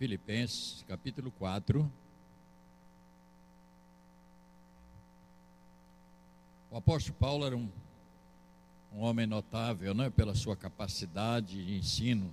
Filipenses, 0.00 0.82
capítulo 0.88 1.30
4. 1.32 1.92
O 6.70 6.76
apóstolo 6.78 7.18
Paulo 7.18 7.44
era 7.44 7.54
um, 7.54 7.68
um 8.94 9.00
homem 9.00 9.26
notável, 9.26 9.92
não 9.92 10.04
é? 10.04 10.08
Pela 10.08 10.34
sua 10.34 10.56
capacidade 10.56 11.62
de 11.62 11.76
ensino. 11.76 12.32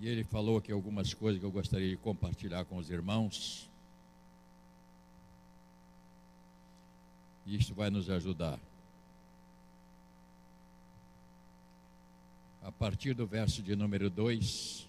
E 0.00 0.08
ele 0.08 0.24
falou 0.24 0.56
aqui 0.56 0.72
algumas 0.72 1.12
coisas 1.12 1.38
que 1.38 1.44
eu 1.44 1.52
gostaria 1.52 1.90
de 1.90 1.96
compartilhar 1.98 2.64
com 2.64 2.78
os 2.78 2.88
irmãos. 2.88 3.68
Isto 7.46 7.74
vai 7.74 7.90
nos 7.90 8.08
ajudar. 8.08 8.58
A 12.68 12.70
partir 12.70 13.14
do 13.14 13.26
verso 13.26 13.62
de 13.62 13.74
número 13.74 14.10
2. 14.10 14.86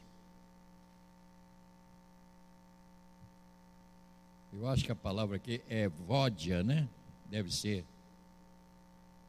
Eu 4.51 4.67
acho 4.67 4.83
que 4.83 4.91
a 4.91 4.95
palavra 4.95 5.37
aqui 5.37 5.61
é 5.69 5.87
vódia, 5.87 6.61
né? 6.61 6.89
Deve 7.31 7.49
ser. 7.55 7.85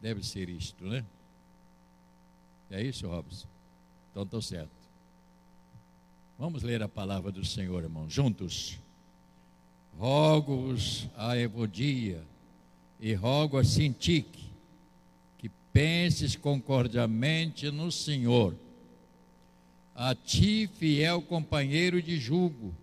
Deve 0.00 0.26
ser 0.26 0.48
isto, 0.48 0.84
né? 0.84 1.06
É 2.72 2.82
isso, 2.82 3.06
Robson? 3.06 3.46
Então 4.10 4.24
estou 4.24 4.42
certo. 4.42 4.72
Vamos 6.36 6.64
ler 6.64 6.82
a 6.82 6.88
palavra 6.88 7.30
do 7.30 7.44
Senhor, 7.44 7.84
irmão, 7.84 8.10
juntos. 8.10 8.80
Rogo-vos 9.96 11.08
a 11.16 11.36
Evodia 11.36 12.20
e 12.98 13.14
rogo 13.14 13.58
a 13.58 13.62
Sintique 13.62 14.40
que 14.40 14.49
penses 15.72 16.36
concordiamente 16.36 17.70
no 17.70 17.90
Senhor. 17.90 18.54
A 19.94 20.14
ti, 20.14 20.68
fiel 20.78 21.20
companheiro 21.20 22.00
de 22.00 22.18
jugo, 22.18 22.74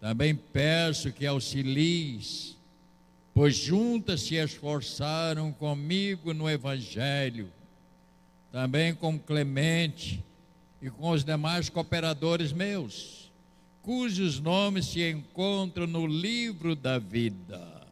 também 0.00 0.34
peço 0.34 1.12
que 1.12 1.24
auxilies, 1.24 2.56
pois 3.32 3.54
juntas 3.54 4.22
se 4.22 4.34
esforçaram 4.34 5.52
comigo 5.52 6.34
no 6.34 6.50
Evangelho, 6.50 7.48
também 8.50 8.94
com 8.94 9.18
Clemente 9.18 10.22
e 10.80 10.90
com 10.90 11.10
os 11.10 11.24
demais 11.24 11.68
cooperadores 11.68 12.52
meus, 12.52 13.30
cujos 13.80 14.40
nomes 14.40 14.86
se 14.86 15.08
encontram 15.08 15.86
no 15.86 16.06
livro 16.06 16.74
da 16.74 16.98
vida. 16.98 17.86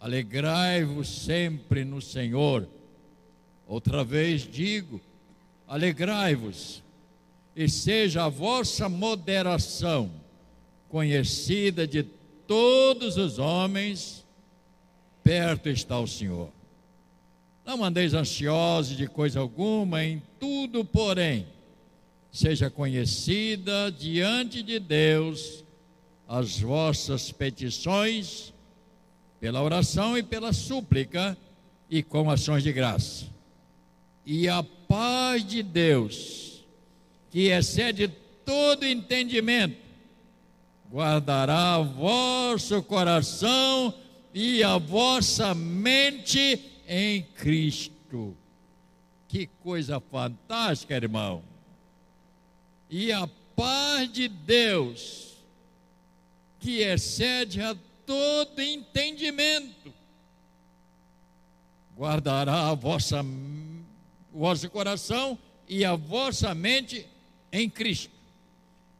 Alegrai-vos 0.00 1.08
sempre 1.08 1.84
no 1.84 2.00
Senhor. 2.00 2.66
Outra 3.70 4.02
vez 4.02 4.42
digo: 4.42 5.00
alegrai-vos, 5.68 6.82
e 7.54 7.68
seja 7.68 8.24
a 8.24 8.28
vossa 8.28 8.88
moderação 8.88 10.10
conhecida 10.88 11.86
de 11.86 12.02
todos 12.02 13.16
os 13.16 13.38
homens, 13.38 14.26
perto 15.22 15.68
está 15.68 16.00
o 16.00 16.06
Senhor. 16.08 16.50
Não 17.64 17.84
andeis 17.84 18.12
ansiosos 18.12 18.96
de 18.96 19.06
coisa 19.06 19.38
alguma, 19.38 20.02
em 20.04 20.20
tudo, 20.40 20.84
porém, 20.84 21.46
seja 22.32 22.68
conhecida 22.68 23.92
diante 23.92 24.64
de 24.64 24.80
Deus 24.80 25.64
as 26.26 26.58
vossas 26.58 27.30
petições, 27.30 28.52
pela 29.38 29.62
oração 29.62 30.18
e 30.18 30.24
pela 30.24 30.52
súplica, 30.52 31.38
e 31.88 32.02
com 32.02 32.28
ações 32.28 32.64
de 32.64 32.72
graça. 32.72 33.30
E 34.24 34.48
a 34.48 34.62
paz 34.62 35.44
de 35.44 35.62
Deus, 35.62 36.64
que 37.30 37.48
excede 37.48 38.08
todo 38.44 38.86
entendimento, 38.86 39.78
guardará 40.90 41.78
vosso 41.78 42.82
coração 42.82 43.94
e 44.34 44.62
a 44.62 44.78
vossa 44.78 45.54
mente 45.54 46.60
em 46.86 47.22
Cristo. 47.22 48.36
Que 49.28 49.46
coisa 49.62 50.00
fantástica, 50.00 50.94
irmão 50.94 51.42
e 52.90 53.12
a 53.12 53.28
paz 53.54 54.12
de 54.12 54.26
Deus, 54.26 55.36
que 56.58 56.82
excede 56.82 57.62
a 57.62 57.76
todo 58.04 58.60
entendimento, 58.60 59.94
guardará 61.96 62.68
a 62.68 62.74
vossa, 62.74 63.22
o 63.22 63.69
vosso 64.40 64.70
coração 64.70 65.38
e 65.68 65.84
a 65.84 65.94
vossa 65.94 66.54
mente 66.54 67.06
em 67.52 67.68
Cristo. 67.68 68.10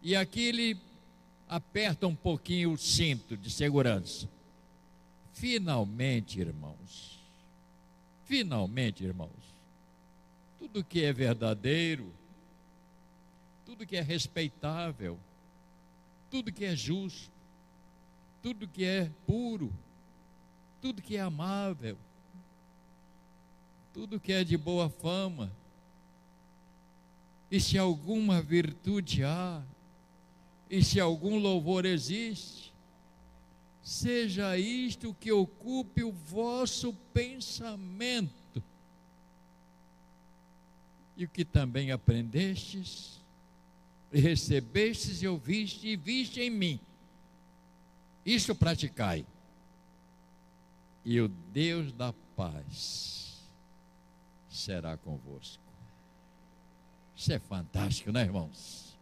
E 0.02 0.14
aqui 0.14 0.42
ele 0.42 0.76
aperta 1.48 2.06
um 2.06 2.14
pouquinho 2.14 2.72
o 2.72 2.76
cinto 2.76 3.38
de 3.38 3.50
segurança. 3.50 4.28
Finalmente, 5.32 6.38
irmãos, 6.38 7.18
finalmente, 8.26 9.02
irmãos, 9.02 9.30
tudo 10.58 10.84
que 10.84 11.02
é 11.02 11.10
verdadeiro, 11.10 12.12
tudo 13.64 13.86
que 13.86 13.96
é 13.96 14.02
respeitável, 14.02 15.18
tudo 16.30 16.52
que 16.52 16.66
é 16.66 16.76
justo, 16.76 17.32
tudo 18.42 18.68
que 18.68 18.84
é 18.84 19.10
puro, 19.26 19.72
tudo 20.82 21.00
que 21.00 21.16
é 21.16 21.20
amável, 21.20 21.96
tudo 23.92 24.20
que 24.20 24.32
é 24.32 24.44
de 24.44 24.56
boa 24.56 24.88
fama. 24.88 25.50
E 27.50 27.60
se 27.60 27.76
alguma 27.76 28.40
virtude 28.40 29.24
há, 29.24 29.62
e 30.68 30.84
se 30.84 31.00
algum 31.00 31.38
louvor 31.38 31.84
existe, 31.84 32.72
seja 33.82 34.56
isto 34.56 35.14
que 35.18 35.32
ocupe 35.32 36.04
o 36.04 36.12
vosso 36.12 36.92
pensamento. 37.12 38.62
E 41.16 41.24
o 41.24 41.28
que 41.28 41.44
também 41.44 41.90
aprendestes, 41.90 43.20
recebestes 44.12 45.22
e 45.22 45.26
ouviste 45.26 45.88
e 45.88 45.96
viste 45.96 46.40
em 46.40 46.50
mim. 46.50 46.80
Isso 48.24 48.54
praticai. 48.54 49.26
E 51.04 51.20
o 51.20 51.28
Deus 51.28 51.92
da 51.92 52.12
paz 52.36 53.29
será 54.50 54.96
convosco. 54.96 55.62
Isso 57.16 57.32
é 57.32 57.38
fantástico, 57.38 58.10
né, 58.10 58.22
irmãos? 58.22 58.98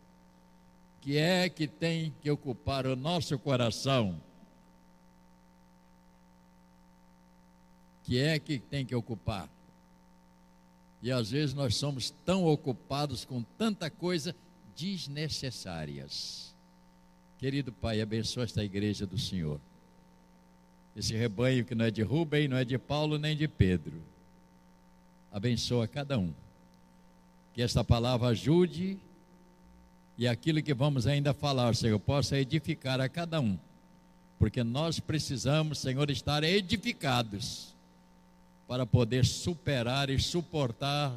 Que 1.00 1.16
é 1.16 1.48
que 1.48 1.66
tem 1.66 2.12
que 2.20 2.30
ocupar 2.30 2.86
o 2.86 2.94
nosso 2.94 3.38
coração? 3.38 4.20
Que 8.04 8.18
é 8.18 8.38
que 8.38 8.58
tem 8.58 8.84
que 8.84 8.94
ocupar? 8.94 9.48
E 11.00 11.10
às 11.12 11.30
vezes 11.30 11.54
nós 11.54 11.76
somos 11.76 12.10
tão 12.10 12.44
ocupados 12.44 13.24
com 13.24 13.42
tanta 13.56 13.88
coisa 13.88 14.34
desnecessárias. 14.76 16.54
Querido 17.38 17.72
Pai, 17.72 18.00
abençoa 18.00 18.44
esta 18.44 18.64
igreja 18.64 19.06
do 19.06 19.16
Senhor. 19.16 19.60
Esse 20.96 21.14
rebanho 21.14 21.64
que 21.64 21.74
não 21.74 21.84
é 21.84 21.90
de 21.90 22.02
Rubem, 22.02 22.48
não 22.48 22.56
é 22.56 22.64
de 22.64 22.76
Paulo, 22.76 23.16
nem 23.16 23.36
de 23.36 23.46
Pedro. 23.46 24.02
Abençoa 25.32 25.86
cada 25.86 26.18
um. 26.18 26.32
Que 27.54 27.62
esta 27.62 27.82
palavra 27.82 28.28
ajude 28.28 28.98
e 30.16 30.26
aquilo 30.26 30.62
que 30.62 30.74
vamos 30.74 31.06
ainda 31.06 31.32
falar, 31.32 31.74
Senhor, 31.74 31.98
possa 32.00 32.36
edificar 32.36 33.00
a 33.00 33.08
cada 33.08 33.40
um. 33.40 33.58
Porque 34.38 34.62
nós 34.64 35.00
precisamos, 35.00 35.78
Senhor, 35.78 36.10
estar 36.10 36.42
edificados 36.44 37.74
para 38.66 38.84
poder 38.84 39.24
superar 39.24 40.10
e 40.10 40.18
suportar 40.18 41.12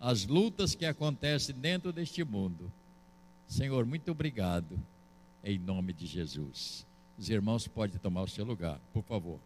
as 0.00 0.26
lutas 0.26 0.74
que 0.74 0.84
acontecem 0.84 1.54
dentro 1.54 1.92
deste 1.92 2.24
mundo. 2.24 2.72
Senhor, 3.46 3.84
muito 3.84 4.10
obrigado, 4.10 4.78
em 5.44 5.58
nome 5.58 5.92
de 5.92 6.06
Jesus. 6.06 6.86
Os 7.18 7.28
irmãos 7.28 7.66
podem 7.66 7.98
tomar 7.98 8.22
o 8.22 8.28
seu 8.28 8.44
lugar, 8.44 8.80
por 8.92 9.02
favor. 9.02 9.38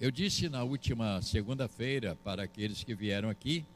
Eu 0.00 0.12
disse 0.12 0.48
na 0.48 0.62
última 0.62 1.20
segunda-feira 1.22 2.14
para 2.22 2.44
aqueles 2.44 2.84
que 2.84 2.94
vieram 2.94 3.28
aqui 3.28 3.66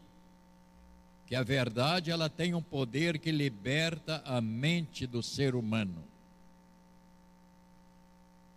que 1.26 1.34
a 1.34 1.42
verdade 1.42 2.12
ela 2.12 2.28
tem 2.30 2.54
um 2.54 2.62
poder 2.62 3.18
que 3.18 3.32
liberta 3.32 4.22
a 4.24 4.40
mente 4.40 5.04
do 5.04 5.20
ser 5.20 5.56
humano. 5.56 6.04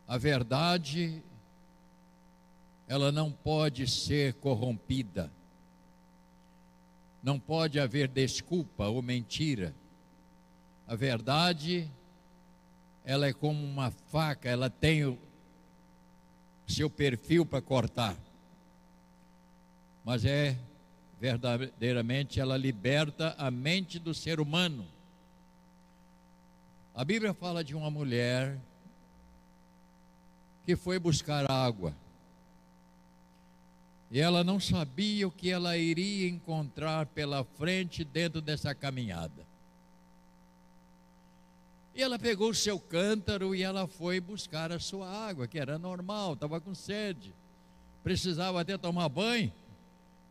A 0.07 0.15
verdade, 0.15 1.23
ela 2.88 3.12
não 3.12 3.31
pode 3.31 3.88
ser 3.88 4.35
corrompida. 4.35 5.31
Não 7.23 7.39
pode 7.39 7.79
haver 7.79 8.07
desculpa 8.07 8.85
ou 8.85 9.01
mentira 9.01 9.73
A 10.88 10.95
verdade, 10.95 11.89
ela 13.03 13.25
é 13.25 13.33
como 13.33 13.65
uma 13.65 13.89
faca, 13.89 14.47
ela 14.47 14.69
tem 14.69 15.18
seu 16.67 16.89
perfil 16.89 17.45
para 17.45 17.62
cortar. 17.62 18.15
Mas 20.03 20.25
é 20.25 20.57
verdadeiramente 21.19 22.39
ela 22.39 22.57
liberta 22.57 23.35
a 23.38 23.50
mente 23.50 23.97
do 23.97 24.13
ser 24.13 24.39
humano. 24.39 24.85
A 26.94 27.03
Bíblia 27.03 27.33
fala 27.33 27.63
de 27.63 27.75
uma 27.75 27.89
mulher 27.89 28.57
que 30.65 30.75
foi 30.75 30.97
buscar 30.97 31.50
água. 31.50 31.95
E 34.09 34.19
ela 34.19 34.44
não 34.44 34.59
sabia 34.59 35.27
o 35.27 35.31
que 35.31 35.50
ela 35.50 35.77
iria 35.77 36.29
encontrar 36.29 37.06
pela 37.07 37.44
frente 37.44 38.03
dentro 38.03 38.39
dessa 38.41 38.73
caminhada. 38.73 39.45
E 41.95 42.03
ela 42.03 42.19
pegou 42.19 42.50
o 42.50 42.53
seu 42.53 42.80
cântaro 42.80 43.56
e 43.56 43.63
ela 43.63 43.88
foi 43.88 44.19
buscar 44.19 44.71
a 44.71 44.80
sua 44.80 45.09
água, 45.09 45.47
que 45.47 45.57
era 45.57 45.80
normal, 45.80 46.33
estava 46.33 46.59
com 46.59 46.75
sede. 46.75 47.33
Precisava 48.03 48.59
até 48.59 48.77
tomar 48.77 49.07
banho, 49.07 49.51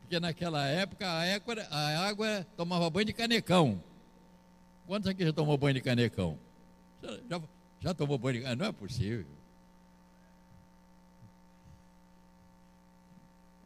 porque 0.01 0.21
naquela 0.21 0.67
época 0.67 1.09
a 1.09 1.35
água, 1.35 1.55
a 1.71 2.07
água 2.07 2.47
tomava 2.57 2.91
banho 2.91 3.07
de 3.07 3.13
canecão. 3.15 3.83
Quantos 4.87 5.09
aqui 5.09 5.25
já 5.25 5.33
tomou 5.33 5.57
banho 5.57 5.75
de 5.75 5.81
canecão? 5.81 6.39
Já, 7.03 7.41
já 7.81 7.95
tomou 7.95 8.19
banho 8.19 8.35
de 8.35 8.41
canecão? 8.43 8.65
Não 8.65 8.71
é 8.71 8.73
possível. 8.73 9.27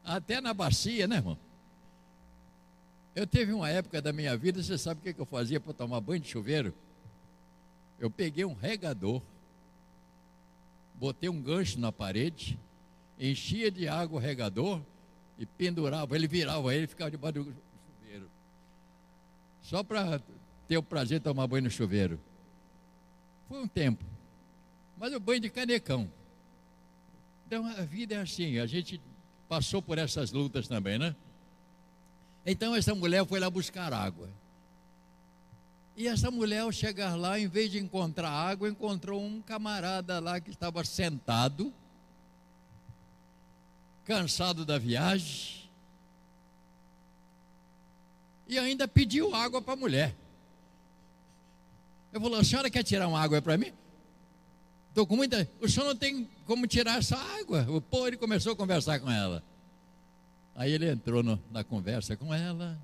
até 0.09 0.41
na 0.41 0.55
bacia, 0.55 1.06
né, 1.06 1.17
irmão? 1.17 1.39
Eu 3.15 3.27
teve 3.27 3.53
uma 3.53 3.69
época 3.69 4.00
da 4.00 4.12
minha 4.12 4.37
vida, 4.37 4.62
você 4.62 4.79
sabe 4.79 5.00
o 5.00 5.15
que 5.15 5.21
eu 5.21 5.27
fazia 5.27 5.61
para 5.61 5.73
tomar 5.73 6.00
banho 6.00 6.21
de 6.21 6.29
chuveiro? 6.29 6.73
Eu 7.99 8.11
peguei 8.11 8.45
um 8.45 8.55
regador, 8.55 9.21
botei 10.95 11.29
um 11.29 11.41
gancho 11.41 11.81
na 11.81 11.91
parede, 11.91 12.59
enchia 13.19 13.71
de 13.71 13.89
água 13.89 14.19
o 14.19 14.23
regador 14.23 14.81
e 15.39 15.45
pendurava, 15.45 16.15
ele 16.15 16.29
virava 16.29 16.75
ele 16.75 16.87
ficava 16.87 17.11
debaixo 17.11 17.43
do 17.43 17.55
chuveiro. 17.97 18.31
Só 19.62 19.83
para 19.83 20.21
ter 20.69 20.79
o 20.79 20.83
prazer 20.83 21.19
de 21.19 21.25
tomar 21.25 21.47
banho 21.47 21.65
no 21.65 21.71
chuveiro. 21.71 22.21
Foi 23.49 23.62
um 23.62 23.69
tempo. 23.69 24.05
Mas 24.97 25.12
o 25.12 25.21
banho 25.21 25.41
de 25.41 25.50
canecão. 25.50 26.11
Então 27.47 27.67
a 27.67 27.83
vida 27.83 28.15
é 28.15 28.19
assim, 28.19 28.59
a 28.59 28.67
gente 28.67 29.00
passou 29.49 29.81
por 29.81 29.97
essas 29.97 30.33
lutas 30.33 30.69
também, 30.69 30.99
né? 30.99 31.17
Então 32.45 32.75
essa 32.77 32.95
mulher 32.95 33.27
foi 33.27 33.41
lá 33.41 33.49
buscar 33.49 33.93
água. 33.93 34.29
E 35.99 36.06
essa 36.06 36.31
mulher, 36.31 36.61
ao 36.61 36.71
chegar 36.71 37.17
lá, 37.17 37.41
em 37.41 37.49
vez 37.49 37.73
de 37.73 37.79
encontrar 37.81 38.31
água, 38.31 38.69
encontrou 38.69 39.21
um 39.21 39.43
camarada 39.43 40.21
lá 40.21 40.41
que 40.41 40.49
estava 40.49 40.85
sentado, 40.85 41.75
cansado 44.05 44.65
da 44.65 44.79
viagem, 44.79 45.69
e 48.47 48.56
ainda 48.61 48.87
pediu 48.87 49.35
água 49.35 49.61
para 49.61 49.73
a 49.73 49.77
mulher. 49.77 50.15
Eu 52.12 52.21
falei, 52.21 52.39
a 52.39 52.45
senhora 52.45 52.71
quer 52.71 52.85
tirar 52.85 53.09
uma 53.09 53.21
água 53.21 53.43
para 53.43 53.59
mim? 53.59 53.73
Estou 54.91 55.05
com 55.05 55.17
muita. 55.17 55.50
O 55.61 55.69
senhor 55.69 55.85
não 55.85 55.97
tem 55.97 56.31
como 56.47 56.69
tirar 56.69 56.99
essa 56.99 57.17
água. 57.41 57.67
O 57.69 58.06
ele 58.06 58.17
começou 58.17 58.53
a 58.53 58.56
conversar 58.56 59.00
com 59.00 59.11
ela. 59.11 59.43
Aí 60.55 60.71
ele 60.71 60.89
entrou 60.89 61.25
no, 61.25 61.43
na 61.50 61.65
conversa 61.65 62.17
com 62.17 62.33
ela. 62.33 62.81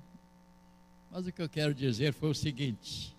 Mas 1.15 1.25
o 1.25 1.31
que 1.31 1.41
eu 1.41 1.47
quero 1.47 1.73
dizer 1.73 2.11
foi 2.11 2.29
o 2.31 2.35
seguinte: 2.35 3.15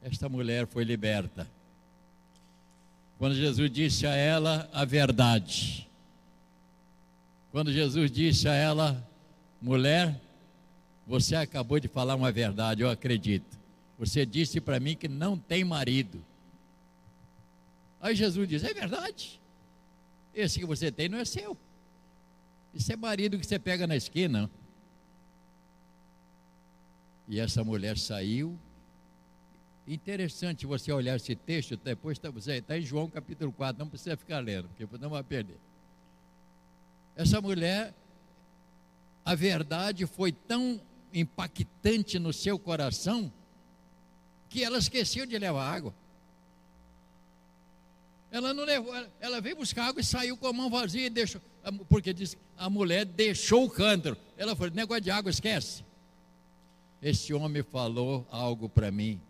esta 0.00 0.28
mulher 0.28 0.64
foi 0.64 0.84
liberta. 0.84 1.50
Quando 3.18 3.34
Jesus 3.34 3.68
disse 3.68 4.06
a 4.06 4.14
ela 4.14 4.70
a 4.72 4.84
verdade. 4.84 5.88
Quando 7.50 7.72
Jesus 7.72 8.12
disse 8.12 8.48
a 8.48 8.54
ela, 8.54 9.04
mulher, 9.60 10.20
você 11.04 11.34
acabou 11.34 11.80
de 11.80 11.88
falar 11.88 12.14
uma 12.14 12.30
verdade, 12.30 12.82
eu 12.82 12.88
acredito. 12.88 13.58
Você 13.98 14.24
disse 14.24 14.60
para 14.60 14.78
mim 14.78 14.94
que 14.94 15.08
não 15.08 15.36
tem 15.36 15.64
marido. 15.64 16.24
Aí 18.00 18.14
Jesus 18.14 18.48
diz: 18.48 18.62
É 18.62 18.72
verdade. 18.72 19.40
Esse 20.32 20.60
que 20.60 20.64
você 20.64 20.92
tem 20.92 21.08
não 21.08 21.18
é 21.18 21.24
seu. 21.24 21.56
Isso 22.72 22.92
é 22.92 22.94
marido 22.94 23.36
que 23.36 23.44
você 23.44 23.58
pega 23.58 23.84
na 23.84 23.96
esquina. 23.96 24.48
E 27.32 27.40
essa 27.40 27.64
mulher 27.64 27.96
saiu. 27.96 28.58
Interessante 29.88 30.66
você 30.66 30.92
olhar 30.92 31.16
esse 31.16 31.34
texto, 31.34 31.78
depois 31.78 32.18
está 32.18 32.30
tá 32.60 32.78
em 32.78 32.82
João 32.82 33.08
capítulo 33.08 33.50
4, 33.50 33.78
não 33.78 33.88
precisa 33.88 34.18
ficar 34.18 34.40
lendo, 34.40 34.68
porque 34.68 34.86
não 34.98 35.08
vai 35.08 35.22
perder. 35.22 35.56
Essa 37.16 37.40
mulher, 37.40 37.94
a 39.24 39.34
verdade 39.34 40.04
foi 40.04 40.30
tão 40.30 40.78
impactante 41.10 42.18
no 42.18 42.34
seu 42.34 42.58
coração 42.58 43.32
que 44.50 44.62
ela 44.62 44.76
esqueceu 44.76 45.24
de 45.24 45.38
levar 45.38 45.74
água. 45.74 45.94
Ela 48.30 48.52
não 48.52 48.64
levou, 48.64 48.92
ela 49.18 49.40
veio 49.40 49.56
buscar 49.56 49.86
água 49.86 50.02
e 50.02 50.04
saiu 50.04 50.36
com 50.36 50.48
a 50.48 50.52
mão 50.52 50.68
vazia 50.68 51.06
e 51.06 51.10
deixou, 51.10 51.40
porque 51.88 52.12
diz, 52.12 52.36
a 52.58 52.68
mulher 52.68 53.06
deixou 53.06 53.64
o 53.64 53.70
cântaro. 53.70 54.18
Ela 54.36 54.54
falou: 54.54 54.74
negócio 54.74 55.00
de 55.00 55.10
água, 55.10 55.30
esquece. 55.30 55.82
Esse 57.02 57.34
homem 57.34 57.62
falou 57.62 58.26
algo 58.30 58.68
para 58.68 58.90
mim 58.90 59.20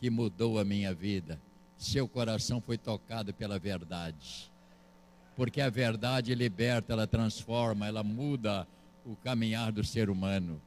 que 0.00 0.10
mudou 0.10 0.58
a 0.58 0.64
minha 0.64 0.92
vida. 0.92 1.40
Seu 1.78 2.08
coração 2.08 2.60
foi 2.60 2.76
tocado 2.76 3.32
pela 3.32 3.58
verdade. 3.58 4.50
Porque 5.36 5.60
a 5.60 5.70
verdade 5.70 6.34
liberta, 6.34 6.92
ela 6.92 7.06
transforma, 7.06 7.86
ela 7.86 8.02
muda 8.02 8.66
o 9.04 9.14
caminhar 9.16 9.70
do 9.72 9.84
ser 9.84 10.10
humano. 10.10 10.60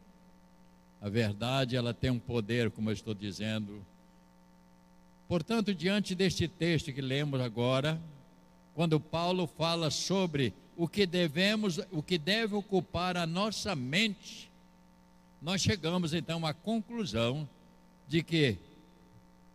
A 1.02 1.10
verdade, 1.10 1.76
ela 1.76 1.94
tem 1.94 2.10
um 2.10 2.20
poder, 2.20 2.72
como 2.72 2.90
eu 2.90 2.94
estou 2.94 3.14
dizendo, 3.14 3.86
Portanto, 5.28 5.74
diante 5.74 6.16
deste 6.16 6.48
texto 6.48 6.94
que 6.94 7.02
lemos 7.02 7.42
agora, 7.42 8.02
quando 8.74 9.00
Paulo 9.00 9.46
fala 9.46 9.92
sobre 9.92 10.54
o 10.78 10.88
que 10.88 11.06
devemos, 11.06 11.80
o 11.92 12.02
que 12.02 12.18
deve 12.18 12.56
ocupar 12.56 13.18
a 13.18 13.28
nossa 13.28 13.76
mente, 13.76 14.50
nós 15.48 15.62
chegamos 15.62 16.14
então 16.14 16.46
à 16.46 16.54
conclusão 16.54 17.48
de 18.06 18.22
que 18.22 18.58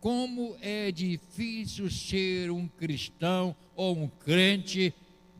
como 0.01 0.57
é 0.59 0.91
difícil 0.91 1.87
ser 1.87 2.49
um 2.49 2.67
cristão 2.67 3.55
ou 3.75 3.95
um 3.95 4.07
crente 4.07 4.91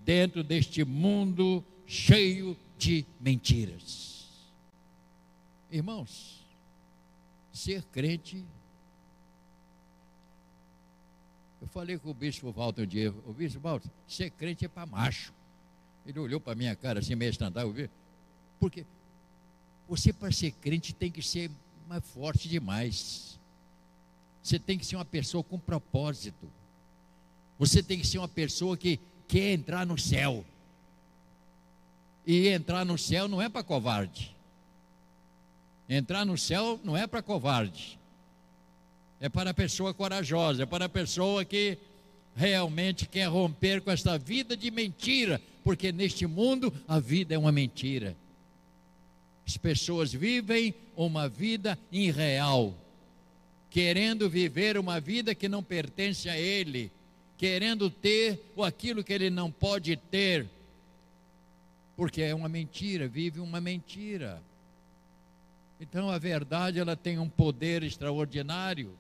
dentro 0.06 0.44
deste 0.44 0.86
mundo 0.86 1.66
cheio 1.88 2.56
de 2.78 3.04
mentiras. 3.20 4.28
Irmãos, 5.72 6.46
ser 7.52 7.82
crente 7.86 8.46
Eu 11.60 11.68
falei 11.68 11.98
com 11.98 12.12
o 12.12 12.14
bispo 12.14 12.52
Walter 12.52 12.84
um 12.84 12.86
dia, 12.86 13.10
o 13.26 13.34
bispo 13.34 13.60
Walter, 13.60 13.90
ser 14.06 14.30
crente 14.30 14.66
é 14.66 14.68
para 14.68 14.86
macho. 14.86 15.34
Ele 16.06 16.20
olhou 16.20 16.40
para 16.40 16.54
minha 16.54 16.76
cara 16.76 17.00
assim, 17.00 17.16
meio 17.16 17.32
estandar, 17.32 17.66
porque 18.60 18.86
você 19.96 20.12
para 20.12 20.32
ser 20.32 20.52
crente 20.52 20.94
tem 20.94 21.12
que 21.12 21.22
ser 21.22 21.50
mais 21.88 22.04
forte 22.04 22.48
demais. 22.48 23.40
Você 24.42 24.60
tem 24.60 24.78
que 24.78 24.86
ser 24.86 24.96
uma 24.96 25.06
pessoa 25.06 25.44
com 25.44 25.58
propósito. 25.58 26.50
Você 27.60 27.82
tem 27.82 28.00
que 28.00 28.08
ser 28.08 28.18
uma 28.18 28.28
pessoa 28.28 28.76
que 28.76 29.00
quer 29.28 29.54
entrar 29.54 29.86
no 29.86 29.98
céu. 29.98 30.46
E 32.26 32.48
entrar 32.48 32.86
no 32.86 32.98
céu 32.98 33.28
não 33.28 33.42
é 33.42 33.50
para 33.50 33.64
covarde. 33.64 34.36
Entrar 35.88 36.26
no 36.26 36.38
céu 36.38 36.80
não 36.84 36.96
é 36.96 37.06
para 37.06 37.22
covarde 37.22 38.00
é 39.24 39.30
para 39.30 39.52
a 39.52 39.54
pessoa 39.54 39.94
corajosa, 39.94 40.64
é 40.64 40.66
para 40.66 40.84
a 40.84 40.90
pessoa 40.90 41.46
que 41.46 41.78
realmente 42.36 43.08
quer 43.08 43.30
romper 43.30 43.80
com 43.80 43.90
esta 43.90 44.18
vida 44.18 44.58
de 44.58 44.70
mentira, 44.70 45.42
porque 45.64 45.94
neste 45.94 46.28
mundo 46.28 46.74
a 46.86 47.00
vida 47.00 47.34
é 47.34 47.38
uma 47.38 47.50
mentira. 47.50 48.18
As 49.46 49.58
pessoas 49.58 50.14
vivem 50.14 50.74
uma 50.96 51.28
vida 51.28 51.78
irreal, 51.92 52.74
querendo 53.70 54.30
viver 54.30 54.78
uma 54.78 55.00
vida 55.00 55.36
que 55.36 55.50
não 55.50 55.62
pertence 55.62 56.30
a 56.30 56.38
ele, 56.38 56.92
querendo 57.38 57.90
ter 57.90 58.40
aquilo 58.64 59.04
que 59.04 59.12
ele 59.12 59.30
não 59.30 59.52
pode 59.52 59.98
ter, 59.98 60.48
porque 61.96 62.22
é 62.22 62.34
uma 62.34 62.48
mentira, 62.48 63.08
vive 63.08 63.40
uma 63.40 63.60
mentira. 63.60 64.42
Então 65.80 66.10
a 66.10 66.18
verdade 66.18 66.80
ela 66.80 66.96
tem 66.96 67.20
um 67.20 67.28
poder 67.28 67.84
extraordinário. 67.84 68.98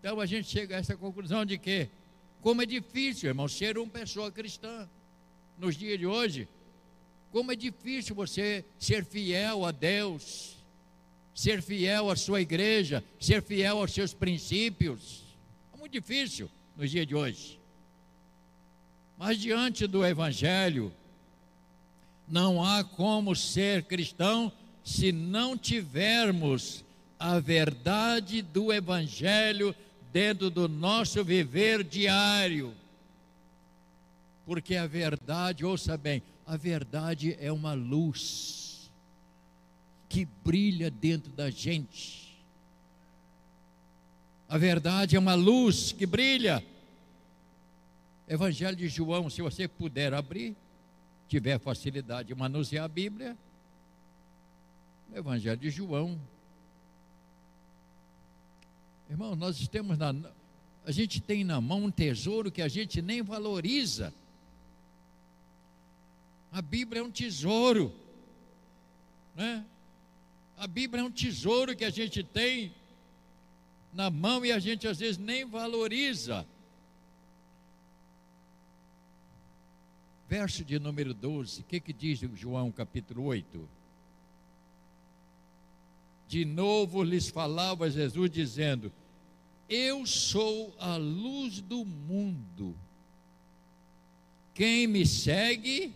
Então 0.00 0.18
a 0.20 0.26
gente 0.26 0.48
chega 0.48 0.76
a 0.76 0.78
essa 0.78 0.96
conclusão 0.96 1.44
de 1.44 1.58
que, 1.58 1.88
como 2.40 2.62
é 2.62 2.66
difícil, 2.66 3.28
irmão, 3.28 3.48
ser 3.48 3.76
uma 3.76 3.90
pessoa 3.90 4.30
cristã 4.32 4.88
nos 5.58 5.76
dias 5.76 5.98
de 5.98 6.06
hoje, 6.06 6.48
como 7.30 7.52
é 7.52 7.56
difícil 7.56 8.14
você 8.14 8.64
ser 8.78 9.04
fiel 9.04 9.64
a 9.64 9.70
Deus, 9.70 10.56
ser 11.34 11.60
fiel 11.62 12.10
à 12.10 12.16
sua 12.16 12.40
igreja, 12.40 13.04
ser 13.20 13.42
fiel 13.42 13.78
aos 13.78 13.92
seus 13.92 14.14
princípios. 14.14 15.22
É 15.74 15.76
muito 15.76 15.92
difícil 15.92 16.50
nos 16.76 16.90
dias 16.90 17.06
de 17.06 17.14
hoje. 17.14 17.60
Mas 19.18 19.38
diante 19.38 19.86
do 19.86 20.04
Evangelho, 20.04 20.92
não 22.28 22.62
há 22.62 22.82
como 22.82 23.34
ser 23.34 23.84
cristão 23.84 24.52
se 24.84 25.12
não 25.12 25.56
tivermos 25.56 26.84
a 27.18 27.38
verdade 27.38 28.42
do 28.42 28.72
Evangelho 28.72 29.74
dentro 30.12 30.50
do 30.50 30.68
nosso 30.68 31.24
viver 31.24 31.82
diário. 31.82 32.74
Porque 34.46 34.76
a 34.76 34.86
verdade, 34.86 35.64
ouça 35.64 35.96
bem, 35.98 36.22
a 36.46 36.56
verdade 36.56 37.36
é 37.40 37.50
uma 37.50 37.74
luz 37.74 38.88
que 40.08 40.24
brilha 40.24 40.88
dentro 40.88 41.32
da 41.32 41.50
gente. 41.50 42.26
A 44.48 44.56
verdade 44.56 45.16
é 45.16 45.18
uma 45.18 45.34
luz 45.34 45.90
que 45.90 46.06
brilha. 46.06 46.64
Evangelho 48.28 48.76
de 48.76 48.86
João, 48.86 49.28
se 49.28 49.42
você 49.42 49.66
puder 49.66 50.14
abrir, 50.14 50.56
tiver 51.28 51.58
facilidade 51.58 52.28
de 52.28 52.34
manusear 52.34 52.84
a 52.84 52.88
Bíblia, 52.88 53.36
Evangelho 55.12 55.56
de 55.56 55.70
João. 55.70 56.20
Irmão, 59.10 59.34
nós 59.34 59.66
temos 59.66 59.98
na, 59.98 60.14
a 60.84 60.92
gente 60.92 61.20
tem 61.20 61.42
na 61.42 61.60
mão 61.60 61.84
um 61.84 61.90
tesouro 61.90 62.50
que 62.50 62.62
a 62.62 62.68
gente 62.68 63.02
nem 63.02 63.22
valoriza. 63.22 64.14
A 66.56 66.62
Bíblia 66.62 67.02
é 67.02 67.04
um 67.04 67.10
tesouro, 67.10 67.94
né? 69.34 69.62
A 70.56 70.66
Bíblia 70.66 71.02
é 71.02 71.04
um 71.04 71.10
tesouro 71.10 71.76
que 71.76 71.84
a 71.84 71.90
gente 71.90 72.22
tem 72.22 72.74
na 73.92 74.08
mão 74.08 74.42
e 74.42 74.50
a 74.50 74.58
gente 74.58 74.88
às 74.88 74.98
vezes 74.98 75.18
nem 75.18 75.44
valoriza. 75.44 76.48
Verso 80.26 80.64
de 80.64 80.78
número 80.78 81.12
12, 81.12 81.60
o 81.60 81.64
que, 81.64 81.78
que 81.78 81.92
diz 81.92 82.20
João 82.32 82.72
capítulo 82.72 83.24
8? 83.24 83.68
De 86.26 86.46
novo 86.46 87.02
lhes 87.02 87.28
falava 87.28 87.90
Jesus, 87.90 88.30
dizendo: 88.30 88.90
Eu 89.68 90.06
sou 90.06 90.74
a 90.78 90.96
luz 90.96 91.60
do 91.60 91.84
mundo. 91.84 92.74
Quem 94.54 94.86
me 94.86 95.04
segue 95.04 95.94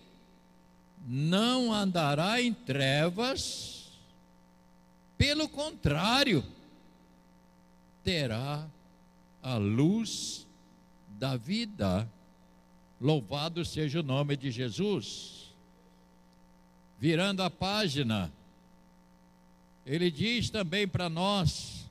não 1.07 1.73
andará 1.73 2.41
em 2.41 2.53
trevas, 2.53 3.91
pelo 5.17 5.49
contrário, 5.49 6.45
terá 8.03 8.67
a 9.43 9.57
luz 9.57 10.47
da 11.09 11.37
vida. 11.37 12.11
Louvado 13.01 13.65
seja 13.65 14.01
o 14.01 14.03
nome 14.03 14.37
de 14.37 14.51
Jesus. 14.51 15.55
Virando 16.99 17.43
a 17.43 17.51
página, 17.51 18.33
ele 19.87 20.11
diz 20.11 20.51
também 20.51 20.87
para 20.87 21.09
nós, 21.09 21.91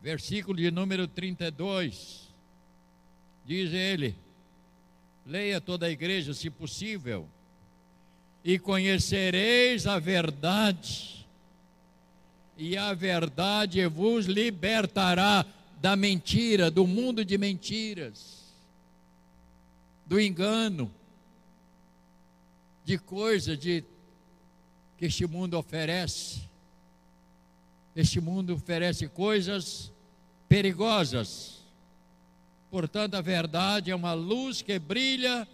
versículo 0.00 0.56
de 0.56 0.70
número 0.70 1.08
32, 1.08 2.28
diz 3.44 3.72
ele, 3.72 4.14
leia 5.24 5.60
toda 5.60 5.86
a 5.86 5.90
igreja, 5.90 6.32
se 6.34 6.48
possível, 6.48 7.28
e 8.46 8.60
conhecereis 8.60 9.88
a 9.88 9.98
verdade, 9.98 11.26
e 12.56 12.76
a 12.76 12.94
verdade 12.94 13.84
vos 13.88 14.26
libertará 14.26 15.44
da 15.80 15.96
mentira, 15.96 16.70
do 16.70 16.86
mundo 16.86 17.24
de 17.24 17.36
mentiras 17.36 18.36
do 20.06 20.20
engano, 20.20 20.88
de 22.84 22.96
coisa 22.96 23.56
de 23.56 23.82
que 24.96 25.06
este 25.06 25.26
mundo 25.26 25.58
oferece. 25.58 26.42
Este 27.96 28.20
mundo 28.20 28.54
oferece 28.54 29.08
coisas 29.08 29.92
perigosas. 30.48 31.62
Portanto, 32.70 33.16
a 33.16 33.20
verdade 33.20 33.90
é 33.90 33.96
uma 33.96 34.12
luz 34.12 34.62
que 34.62 34.78
brilha 34.78 35.48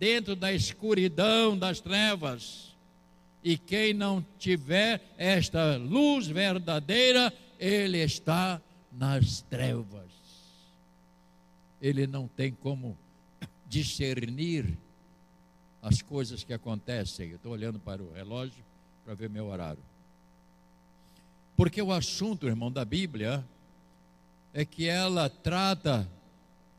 dentro 0.00 0.34
da 0.34 0.50
escuridão 0.50 1.56
das 1.56 1.78
trevas. 1.78 2.74
E 3.44 3.58
quem 3.58 3.92
não 3.92 4.24
tiver 4.38 5.00
esta 5.18 5.76
luz 5.76 6.26
verdadeira, 6.26 7.32
ele 7.58 7.98
está 7.98 8.60
nas 8.90 9.42
trevas. 9.42 10.10
Ele 11.80 12.06
não 12.06 12.26
tem 12.26 12.50
como 12.50 12.96
discernir 13.68 14.76
as 15.82 16.00
coisas 16.00 16.42
que 16.42 16.52
acontecem. 16.52 17.30
Eu 17.30 17.36
estou 17.36 17.52
olhando 17.52 17.78
para 17.78 18.02
o 18.02 18.12
relógio 18.12 18.64
para 19.04 19.14
ver 19.14 19.28
meu 19.28 19.46
horário. 19.46 19.82
Porque 21.56 21.80
o 21.80 21.92
assunto, 21.92 22.46
irmão, 22.46 22.72
da 22.72 22.86
Bíblia 22.86 23.44
é 24.52 24.64
que 24.64 24.86
ela 24.86 25.28
trata, 25.28 26.08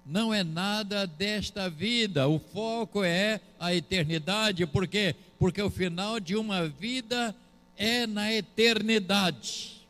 não 0.05 0.33
é 0.33 0.43
nada 0.43 1.05
desta 1.05 1.69
vida, 1.69 2.27
o 2.27 2.39
foco 2.39 3.03
é 3.03 3.39
a 3.59 3.73
eternidade, 3.73 4.65
por 4.65 4.87
quê? 4.87 5.15
Porque 5.37 5.61
o 5.61 5.69
final 5.69 6.19
de 6.19 6.35
uma 6.35 6.67
vida 6.67 7.35
é 7.77 8.05
na 8.07 8.33
eternidade. 8.33 9.85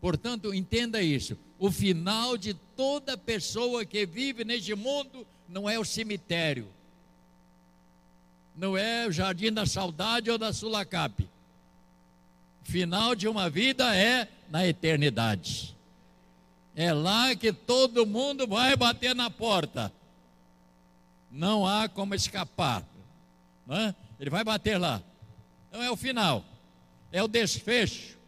Portanto, 0.00 0.52
entenda 0.54 1.02
isso: 1.02 1.36
o 1.58 1.70
final 1.70 2.36
de 2.36 2.54
toda 2.54 3.16
pessoa 3.16 3.84
que 3.84 4.06
vive 4.06 4.44
neste 4.44 4.74
mundo 4.74 5.26
não 5.48 5.68
é 5.68 5.78
o 5.78 5.84
cemitério, 5.84 6.68
não 8.56 8.76
é 8.76 9.06
o 9.06 9.12
jardim 9.12 9.52
da 9.52 9.66
saudade 9.66 10.30
ou 10.30 10.38
da 10.38 10.52
Sulacap. 10.52 11.22
O 12.62 12.70
final 12.70 13.14
de 13.14 13.26
uma 13.26 13.50
vida 13.50 13.94
é 13.96 14.28
na 14.48 14.66
eternidade. 14.66 15.76
É 16.74 16.92
lá 16.92 17.34
que 17.34 17.52
todo 17.52 18.06
mundo 18.06 18.46
vai 18.46 18.74
bater 18.76 19.14
na 19.14 19.30
porta. 19.30 19.92
Não 21.30 21.66
há 21.66 21.88
como 21.88 22.14
escapar. 22.14 22.86
Não 23.66 23.76
é? 23.76 23.94
Ele 24.18 24.30
vai 24.30 24.44
bater 24.44 24.78
lá. 24.78 25.02
Não 25.72 25.82
é 25.82 25.90
o 25.90 25.96
final, 25.96 26.44
é 27.10 27.22
o 27.22 27.28
desfecho 27.28 28.18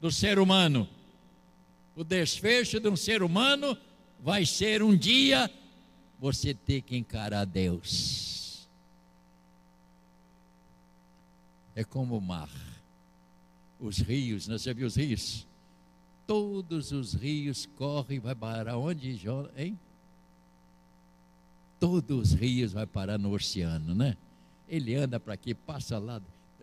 do 0.00 0.12
ser 0.12 0.38
humano. 0.38 0.88
O 1.96 2.04
desfecho 2.04 2.78
de 2.78 2.88
um 2.88 2.96
ser 2.96 3.22
humano 3.22 3.76
vai 4.20 4.46
ser 4.46 4.82
um 4.82 4.96
dia 4.96 5.50
você 6.20 6.54
ter 6.54 6.82
que 6.82 6.96
encarar 6.96 7.44
Deus. 7.44 8.68
É 11.74 11.82
como 11.82 12.16
o 12.16 12.20
mar. 12.20 12.50
Os 13.80 13.98
rios, 13.98 14.46
né? 14.46 14.58
você 14.58 14.72
viu 14.72 14.86
os 14.86 14.96
rios? 14.96 15.47
Todos 16.28 16.92
os 16.92 17.14
rios 17.14 17.64
correm, 17.64 18.18
vai 18.18 18.34
parar 18.34 18.76
onde, 18.76 19.18
hein? 19.56 19.78
Todos 21.80 22.32
os 22.32 22.38
rios 22.38 22.70
vai 22.70 22.84
parar 22.84 23.16
no 23.16 23.32
oceano, 23.32 23.94
né? 23.94 24.14
Ele 24.68 24.94
anda 24.94 25.18
para 25.18 25.32
aqui, 25.32 25.54
passa 25.54 25.98
lá, 25.98 26.20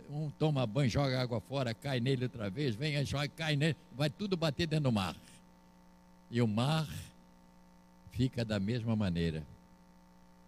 um 0.08 0.30
toma 0.38 0.68
banho, 0.68 0.88
joga 0.88 1.20
água 1.20 1.42
fora, 1.42 1.74
cai 1.74 2.00
nele 2.00 2.26
outra 2.26 2.48
vez, 2.48 2.76
vem, 2.76 3.04
joga, 3.04 3.28
cai 3.30 3.56
nele, 3.56 3.76
vai 3.98 4.08
tudo 4.08 4.38
bater 4.38 4.68
dentro 4.68 4.84
do 4.84 4.92
mar. 4.92 5.16
E 6.30 6.40
o 6.44 6.48
mar 6.48 6.88
fica 8.12 8.46
da 8.46 8.60
mesma 8.60 8.96
maneira. 8.96 9.44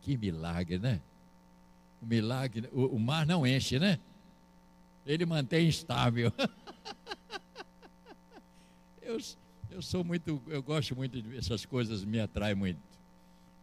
Que 0.04 0.16
milagre, 0.16 0.78
né? 0.78 1.02
O 2.04 2.06
milagre, 2.06 2.70
o, 2.72 2.86
o 2.86 3.00
mar 3.00 3.26
não 3.26 3.48
enche, 3.48 3.80
né? 3.80 3.98
Ele 5.08 5.26
mantém 5.26 5.68
estável. 5.68 6.32
eu, 9.08 9.18
eu 9.72 9.82
sou 9.82 10.04
muito, 10.04 10.42
eu 10.48 10.62
gosto 10.62 10.96
muito 10.96 11.22
de 11.22 11.38
essas 11.38 11.66
coisas, 11.66 12.04
me 12.04 12.20
atrai 12.20 12.54
muito. 12.54 12.80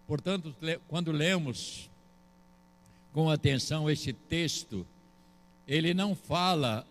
Portanto, 0.07 0.55
quando 0.89 1.13
lemos 1.13 1.91
com 3.13 3.31
atenção 3.31 3.89
esse 3.89 4.13
texto, 4.13 4.87
ele 5.67 5.95
não 5.95 6.15
fala, 6.15 6.87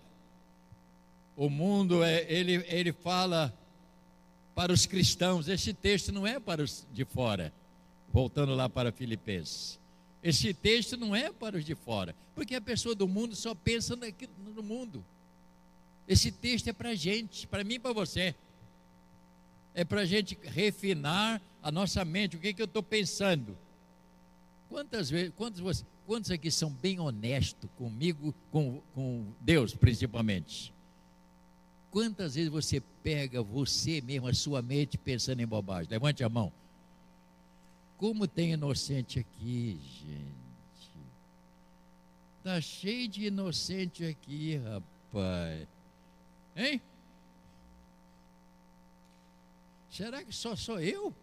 o 1.35 1.49
mundo 1.49 2.03
é, 2.03 2.25
ele, 2.31 2.65
ele 2.67 2.91
fala 2.91 3.53
para 4.55 4.71
os 4.71 4.85
cristãos. 4.85 5.47
Esse 5.47 5.73
texto 5.73 6.11
não 6.11 6.25
é 6.25 6.39
para 6.39 6.63
os 6.63 6.85
de 6.93 7.05
fora. 7.05 7.53
Voltando 8.11 8.53
lá 8.53 8.69
para 8.69 8.91
Filipenses. 8.91 9.79
Esse 10.23 10.53
texto 10.53 10.95
não 10.95 11.15
é 11.15 11.31
para 11.31 11.57
os 11.57 11.65
de 11.65 11.75
fora, 11.75 12.15
porque 12.33 12.55
a 12.55 12.61
pessoa 12.61 12.95
do 12.95 13.07
mundo 13.07 13.35
só 13.35 13.53
pensa 13.53 13.97
no 14.55 14.63
mundo. 14.63 15.03
Esse 16.07 16.31
texto 16.31 16.69
é 16.69 16.73
para 16.73 16.89
a 16.89 16.95
gente, 16.95 17.45
para 17.45 17.63
mim 17.63 17.75
e 17.75 17.79
para 17.79 17.91
você. 17.91 18.33
É 19.75 19.83
para 19.83 20.01
a 20.01 20.05
gente 20.05 20.37
refinar 20.43 21.41
a 21.61 21.71
nossa 21.71 22.03
mente. 22.05 22.35
O 22.35 22.39
que, 22.39 22.49
é 22.49 22.53
que 22.53 22.61
eu 22.61 22.65
estou 22.65 22.83
pensando? 22.83 23.57
Quantas 24.69 25.09
vezes, 25.09 25.31
quantos, 25.35 25.85
quantos 26.05 26.31
aqui 26.31 26.51
são 26.51 26.69
bem 26.69 26.99
honestos 26.99 27.69
comigo, 27.77 28.33
com, 28.51 28.81
com 28.93 29.25
Deus 29.39 29.73
principalmente? 29.73 30.73
Quantas 31.91 32.33
vezes 32.35 32.49
você 32.49 32.81
pega 33.03 33.41
você 33.43 34.01
mesmo, 34.01 34.27
a 34.27 34.33
sua 34.33 34.61
mente, 34.63 34.97
pensando 34.97 35.41
em 35.41 35.45
bobagem? 35.45 35.91
Levante 35.91 36.23
a 36.23 36.29
mão. 36.29 36.51
Como 37.97 38.27
tem 38.27 38.53
inocente 38.53 39.19
aqui, 39.19 39.79
gente. 40.01 40.43
Tá 42.43 42.59
cheio 42.59 43.07
de 43.07 43.27
inocente 43.27 44.03
aqui, 44.03 44.57
rapaz. 44.57 45.67
Hein? 46.55 46.81
Será 49.93 50.23
que 50.23 50.33
só 50.33 50.55
sou 50.55 50.79
eu? 50.79 51.13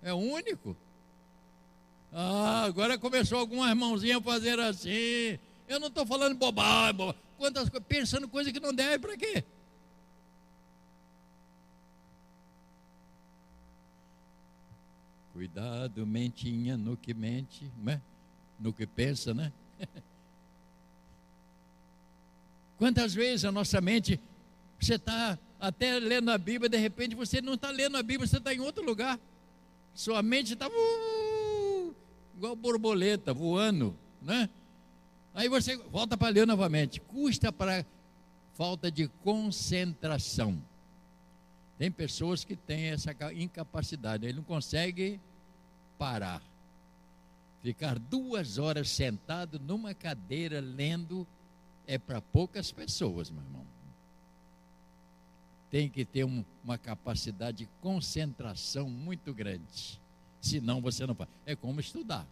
É 0.00 0.14
único? 0.14 0.76
Ah, 2.12 2.62
agora 2.62 2.96
começou 2.96 3.38
algumas 3.38 3.76
mãozinhas 3.76 4.18
a 4.18 4.22
fazer 4.22 4.60
assim. 4.60 5.36
Eu 5.66 5.80
não 5.80 5.88
estou 5.88 6.06
falando 6.06 6.38
bobagem, 6.38 6.94
bobagem. 6.94 7.20
Quantas 7.36 7.68
pensando 7.88 8.28
coisa 8.28 8.52
que 8.52 8.60
não 8.60 8.72
deve, 8.72 9.00
para 9.00 9.16
quê? 9.16 9.42
Cuidado, 15.32 16.06
mentinha, 16.06 16.76
no 16.76 16.96
que 16.96 17.12
mente, 17.12 17.68
né? 17.78 18.00
no 18.60 18.72
que 18.72 18.86
pensa, 18.86 19.34
né? 19.34 19.52
Quantas 22.78 23.12
vezes 23.12 23.44
a 23.44 23.50
nossa 23.50 23.80
mente, 23.80 24.20
você 24.78 24.94
está 24.94 25.36
até 25.60 25.98
lendo 25.98 26.30
a 26.30 26.38
Bíblia, 26.38 26.68
de 26.68 26.78
repente 26.78 27.14
você 27.14 27.42
não 27.42 27.54
está 27.54 27.70
lendo 27.70 27.96
a 27.96 28.02
Bíblia, 28.02 28.26
você 28.26 28.38
está 28.38 28.54
em 28.54 28.60
outro 28.60 28.84
lugar. 28.84 29.20
Sua 29.94 30.22
mente 30.22 30.54
está 30.54 30.68
uh, 30.68 31.94
igual 32.36 32.56
borboleta, 32.56 33.34
voando, 33.34 33.94
né? 34.22 34.48
Aí 35.34 35.48
você 35.48 35.76
volta 35.76 36.16
para 36.16 36.30
ler 36.30 36.46
novamente. 36.46 37.00
Custa 37.00 37.52
para 37.52 37.84
falta 38.54 38.90
de 38.90 39.08
concentração. 39.22 40.60
Tem 41.78 41.90
pessoas 41.90 42.44
que 42.44 42.56
têm 42.56 42.86
essa 42.86 43.14
incapacidade, 43.34 44.26
ele 44.26 44.38
não 44.38 44.44
consegue 44.44 45.20
parar. 45.98 46.42
Ficar 47.62 47.98
duas 47.98 48.58
horas 48.58 48.88
sentado 48.88 49.58
numa 49.60 49.94
cadeira 49.94 50.60
lendo 50.60 51.26
é 51.86 51.98
para 51.98 52.20
poucas 52.20 52.72
pessoas, 52.72 53.30
meu 53.30 53.42
irmão. 53.42 53.66
Tem 55.70 55.88
que 55.88 56.04
ter 56.04 56.24
um, 56.24 56.44
uma 56.64 56.76
capacidade 56.76 57.58
de 57.58 57.68
concentração 57.80 58.88
muito 58.88 59.32
grande. 59.32 60.00
Senão 60.40 60.80
você 60.80 61.06
não 61.06 61.14
pode. 61.14 61.30
É 61.46 61.54
como 61.54 61.80
estudar. 61.80 62.26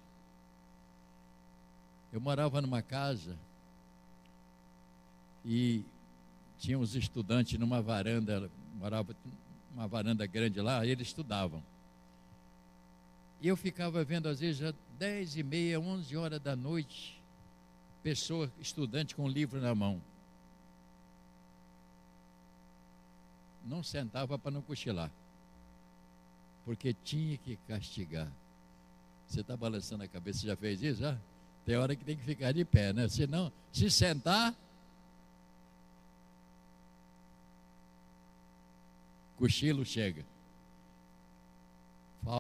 Eu 2.12 2.20
morava 2.20 2.60
numa 2.60 2.82
casa 2.82 3.36
e 5.44 5.84
tinha 6.58 6.78
uns 6.78 6.94
estudantes 6.94 7.58
numa 7.58 7.80
varanda, 7.80 8.50
morava 8.74 9.14
uma 9.72 9.86
varanda 9.86 10.26
grande 10.26 10.60
lá, 10.60 10.84
eles 10.84 11.08
estudavam. 11.08 11.62
E 13.40 13.46
eu 13.46 13.56
ficava 13.56 14.02
vendo, 14.02 14.28
às 14.28 14.40
vezes, 14.40 14.56
já 14.56 14.74
10 14.98 15.36
e 15.36 15.42
meia, 15.42 15.78
11 15.78 16.16
horas 16.16 16.40
da 16.40 16.56
noite, 16.56 17.22
pessoa, 18.02 18.50
estudante 18.58 19.14
com 19.14 19.28
livro 19.28 19.60
na 19.60 19.74
mão. 19.74 20.02
Não 23.68 23.82
sentava 23.82 24.38
para 24.38 24.50
não 24.50 24.62
cochilar, 24.62 25.10
porque 26.64 26.94
tinha 26.94 27.36
que 27.36 27.56
castigar. 27.68 28.32
Você 29.26 29.42
está 29.42 29.56
balançando 29.56 30.02
a 30.02 30.08
cabeça, 30.08 30.46
já 30.46 30.56
fez 30.56 30.82
isso? 30.82 31.02
Já? 31.02 31.18
Tem 31.66 31.76
hora 31.76 31.94
que 31.94 32.02
tem 32.02 32.16
que 32.16 32.24
ficar 32.24 32.50
de 32.52 32.64
pé, 32.64 32.94
né? 32.94 33.06
Senão, 33.08 33.52
se 33.70 33.90
sentar, 33.90 34.54
cochilo 39.36 39.84
chega. 39.84 40.24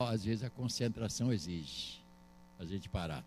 Às 0.00 0.24
vezes 0.24 0.42
a 0.42 0.50
concentração 0.50 1.30
exige 1.30 2.00
a 2.58 2.64
gente 2.64 2.88
parar. 2.88 3.22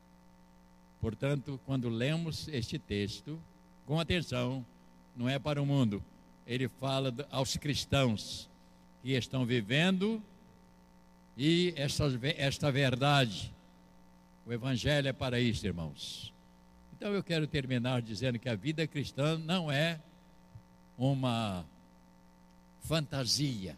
Portanto, 1.00 1.60
quando 1.66 1.88
lemos 1.88 2.48
este 2.48 2.80
texto, 2.80 3.40
com 3.86 4.00
atenção, 4.00 4.66
não 5.16 5.30
é 5.30 5.38
para 5.38 5.62
o 5.62 5.66
mundo, 5.66 6.04
ele 6.52 6.68
fala 6.68 7.14
aos 7.32 7.56
cristãos 7.56 8.50
que 9.02 9.14
estão 9.14 9.46
vivendo 9.46 10.22
e 11.38 11.74
esta, 11.78 12.04
esta 12.38 12.70
verdade 12.70 13.54
o 14.46 14.52
Evangelho 14.52 15.08
é 15.08 15.14
para 15.14 15.40
isso, 15.40 15.66
irmãos. 15.66 16.34
Então 16.92 17.14
eu 17.14 17.24
quero 17.24 17.48
terminar 17.48 18.02
dizendo 18.02 18.38
que 18.38 18.50
a 18.50 18.56
vida 18.56 18.86
cristã 18.86 19.38
não 19.38 19.72
é 19.72 19.98
uma 20.98 21.66
fantasia. 22.82 23.78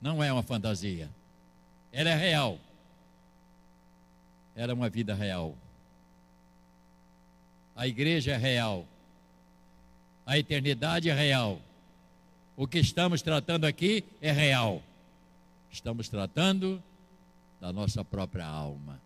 Não 0.00 0.22
é 0.22 0.32
uma 0.32 0.42
fantasia. 0.42 1.08
Ela 1.92 2.10
é 2.10 2.16
real. 2.16 2.58
Ela 4.56 4.72
é 4.72 4.74
uma 4.74 4.88
vida 4.88 5.14
real. 5.14 5.56
A 7.76 7.86
igreja 7.86 8.32
é 8.32 8.36
real. 8.36 8.84
A 10.28 10.38
eternidade 10.38 11.08
é 11.08 11.14
real. 11.14 11.58
O 12.54 12.66
que 12.66 12.78
estamos 12.78 13.22
tratando 13.22 13.64
aqui 13.64 14.04
é 14.20 14.30
real. 14.30 14.82
Estamos 15.72 16.10
tratando 16.10 16.82
da 17.58 17.72
nossa 17.72 18.04
própria 18.04 18.44
alma. 18.44 19.00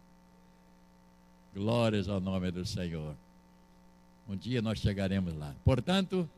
Glórias 1.54 2.08
ao 2.08 2.18
nome 2.18 2.50
do 2.50 2.66
Senhor. 2.66 3.14
Um 4.28 4.36
dia 4.36 4.60
nós 4.60 4.80
chegaremos 4.80 5.32
lá. 5.36 5.54
Portanto, 5.64 6.28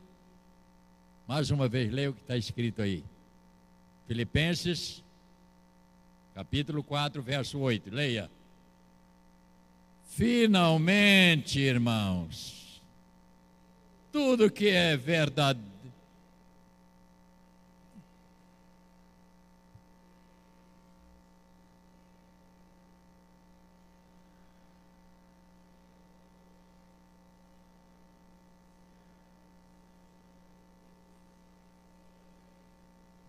mais 1.27 1.49
uma 1.49 1.67
vez, 1.67 1.91
leia 1.91 2.11
o 2.11 2.13
que 2.13 2.21
está 2.21 2.37
escrito 2.37 2.83
aí. 2.83 3.03
Filipenses, 4.07 5.03
capítulo 6.35 6.83
4, 6.83 7.23
verso 7.23 7.57
8. 7.57 7.89
Leia. 7.89 8.29
Finalmente, 10.09 11.59
irmãos, 11.59 12.54
tudo 14.15 14.49
que 14.49 14.69
é 14.69 14.95
verdade 14.95 15.59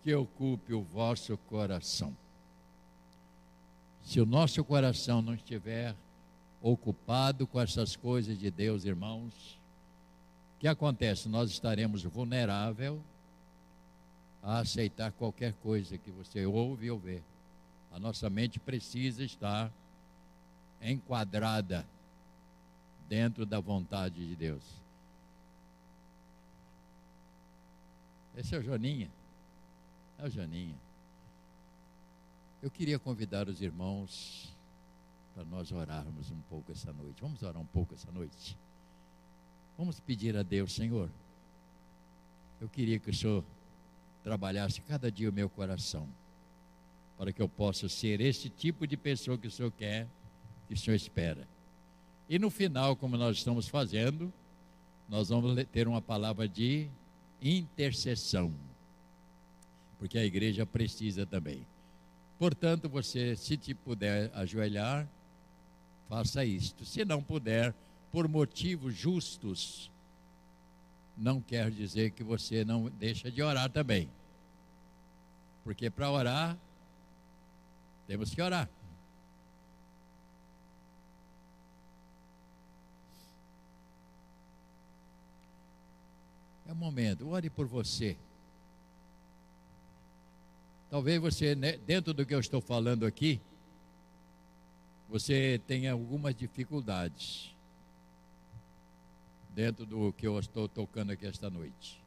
que 0.01 0.15
ocupe 0.15 0.73
o 0.73 0.81
vosso 0.81 1.37
coração. 1.49 2.15
Se 4.01 4.21
o 4.21 4.25
nosso 4.25 4.63
coração 4.63 5.21
não 5.21 5.33
estiver 5.33 5.93
ocupado 6.61 7.45
com 7.45 7.59
essas 7.59 7.97
coisas 7.97 8.39
de 8.39 8.49
Deus, 8.49 8.85
irmãos, 8.85 9.57
o 10.57 10.59
que 10.59 10.67
acontece? 10.67 11.29
Nós 11.29 11.51
estaremos 11.51 12.03
vulnerável 12.03 12.99
a 14.41 14.57
aceitar 14.57 15.11
qualquer 15.11 15.53
coisa 15.61 15.99
que 15.99 16.09
você 16.09 16.47
ouve 16.47 16.89
ou 16.89 16.97
vê. 16.97 17.21
A 17.91 17.99
nossa 17.99 18.27
mente 18.27 18.59
precisa 18.59 19.23
estar 19.23 19.71
enquadrada 20.81 21.85
dentro 23.07 23.45
da 23.45 23.59
vontade 23.59 24.27
de 24.27 24.35
Deus. 24.35 24.63
Esse 28.35 28.55
é 28.55 28.57
o 28.57 28.63
Joninha. 28.63 29.11
É 30.17 30.25
o 30.25 30.29
Janinha. 30.29 30.75
Eu 32.63 32.71
queria 32.71 32.97
convidar 32.97 33.47
os 33.47 33.61
irmãos 33.61 34.51
para 35.35 35.45
nós 35.45 35.71
orarmos 35.71 36.31
um 36.31 36.41
pouco 36.49 36.71
essa 36.71 36.91
noite. 36.91 37.21
Vamos 37.21 37.43
orar 37.43 37.61
um 37.61 37.65
pouco 37.65 37.93
essa 37.93 38.11
noite. 38.11 38.57
Vamos 39.77 39.99
pedir 39.99 40.35
a 40.35 40.43
Deus, 40.43 40.73
Senhor. 40.73 41.09
Eu 42.59 42.67
queria 42.67 42.97
que 42.97 43.09
o 43.09 43.13
Senhor 43.13 43.43
trabalhasse 44.23 44.81
cada 44.81 45.11
dia 45.11 45.29
o 45.29 45.33
meu 45.33 45.49
coração, 45.49 46.07
para 47.17 47.31
que 47.31 47.41
eu 47.41 47.47
possa 47.47 47.87
ser 47.87 48.19
esse 48.19 48.49
tipo 48.49 48.87
de 48.87 48.97
pessoa 48.97 49.37
que 49.37 49.47
o 49.47 49.51
Senhor 49.51 49.71
quer, 49.71 50.07
que 50.67 50.73
o 50.73 50.77
Senhor 50.77 50.95
espera. 50.95 51.47
E 52.27 52.37
no 52.39 52.49
final, 52.49 52.95
como 52.95 53.15
nós 53.15 53.37
estamos 53.37 53.67
fazendo, 53.67 54.33
nós 55.07 55.29
vamos 55.29 55.63
ter 55.71 55.87
uma 55.87 56.01
palavra 56.01 56.47
de 56.47 56.87
intercessão 57.41 58.53
porque 59.99 60.17
a 60.17 60.25
igreja 60.25 60.65
precisa 60.65 61.25
também. 61.25 61.65
Portanto, 62.37 62.87
você, 62.87 63.35
se 63.35 63.57
te 63.57 63.73
puder 63.73 64.31
ajoelhar, 64.33 65.07
faça 66.07 66.45
isto. 66.45 66.85
Se 66.85 67.03
não 67.03 67.21
puder, 67.21 67.73
por 68.11 68.27
motivos 68.27 68.95
justos, 68.95 69.91
não 71.17 71.41
quer 71.41 71.71
dizer 71.71 72.11
que 72.11 72.23
você 72.23 72.63
não 72.63 72.89
deixa 72.89 73.31
de 73.31 73.41
orar 73.41 73.69
também. 73.69 74.09
Porque 75.63 75.89
para 75.89 76.09
orar, 76.09 76.57
temos 78.07 78.33
que 78.33 78.41
orar. 78.41 78.69
É 86.67 86.71
o 86.71 86.75
momento, 86.75 87.29
ore 87.29 87.49
por 87.49 87.65
você. 87.65 88.17
Talvez 90.89 91.19
você, 91.19 91.55
né, 91.55 91.77
dentro 91.77 92.13
do 92.13 92.25
que 92.25 92.33
eu 92.33 92.39
estou 92.39 92.61
falando 92.61 93.05
aqui, 93.05 93.41
você 95.09 95.59
tenha 95.67 95.91
algumas 95.91 96.33
dificuldades 96.35 97.56
dentro 99.57 99.87
do 99.87 100.13
que 100.13 100.27
eu 100.27 100.37
estou 100.37 100.69
tocando 100.69 101.11
aqui 101.11 101.25
esta 101.25 101.49
noite. 101.49 101.99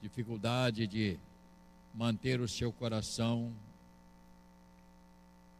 Dificuldade 0.00 0.86
de 0.86 1.18
manter 1.92 2.40
o 2.40 2.48
seu 2.48 2.72
coração 2.72 3.52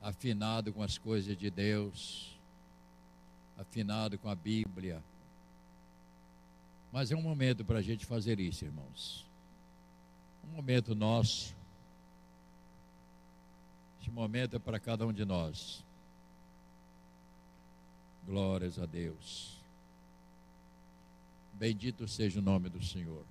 afinado 0.01 0.73
com 0.73 0.83
as 0.83 0.97
coisas 0.97 1.37
de 1.37 1.51
Deus, 1.51 2.35
afinado 3.59 4.19
com 4.19 4.31
a 4.31 4.35
Bíblia. 4.35 5.05
Mas 6.91 7.13
é 7.13 7.17
um 7.17 7.21
momento 7.21 7.67
para 7.67 7.81
a 7.81 7.83
gente 7.83 8.07
fazer 8.07 8.41
isso, 8.41 8.65
irmãos. 8.65 9.27
Um 10.43 10.57
momento 10.57 10.95
nosso. 10.95 11.55
Este 14.01 14.11
momento 14.11 14.57
é 14.57 14.59
para 14.59 14.81
cada 14.81 15.07
um 15.07 15.13
de 15.13 15.27
nós. 15.27 15.85
Glórias 18.25 18.79
a 18.79 18.87
Deus. 18.87 19.58
Bendito 21.59 22.07
seja 22.07 22.39
o 22.39 22.43
nome 22.43 22.69
do 22.69 22.81
Senhor. 22.81 23.27